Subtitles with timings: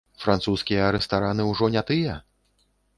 [0.21, 2.21] Французскія рэстараны ўжо не тыя?